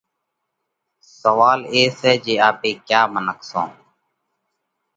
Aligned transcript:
سوئال 1.19 1.59
اي 1.73 1.83
سئہ 1.99 2.13
جي 2.23 2.35
آپي 2.49 2.71
ڪيا 2.87 3.01
منک 3.13 3.39
سون؟ 3.49 3.69